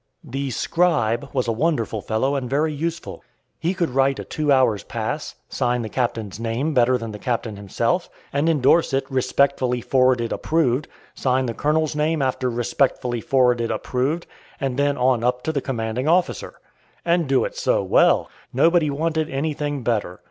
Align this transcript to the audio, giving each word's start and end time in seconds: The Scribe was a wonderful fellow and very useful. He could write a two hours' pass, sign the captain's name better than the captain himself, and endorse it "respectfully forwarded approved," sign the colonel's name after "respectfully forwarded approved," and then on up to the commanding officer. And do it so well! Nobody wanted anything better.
The 0.23 0.49
Scribe 0.49 1.29
was 1.31 1.47
a 1.47 1.51
wonderful 1.51 2.01
fellow 2.01 2.33
and 2.33 2.49
very 2.49 2.73
useful. 2.73 3.23
He 3.59 3.75
could 3.75 3.91
write 3.91 4.17
a 4.17 4.23
two 4.23 4.51
hours' 4.51 4.83
pass, 4.83 5.35
sign 5.47 5.83
the 5.83 5.89
captain's 5.89 6.39
name 6.39 6.73
better 6.73 6.97
than 6.97 7.11
the 7.11 7.19
captain 7.19 7.55
himself, 7.55 8.09
and 8.33 8.49
endorse 8.49 8.93
it 8.93 9.03
"respectfully 9.11 9.79
forwarded 9.79 10.33
approved," 10.33 10.87
sign 11.13 11.45
the 11.45 11.53
colonel's 11.53 11.95
name 11.95 12.19
after 12.19 12.49
"respectfully 12.49 13.21
forwarded 13.21 13.69
approved," 13.69 14.25
and 14.59 14.75
then 14.75 14.97
on 14.97 15.23
up 15.23 15.43
to 15.43 15.51
the 15.51 15.61
commanding 15.61 16.07
officer. 16.07 16.55
And 17.05 17.27
do 17.29 17.45
it 17.45 17.55
so 17.55 17.83
well! 17.83 18.27
Nobody 18.51 18.89
wanted 18.89 19.29
anything 19.29 19.83
better. 19.83 20.19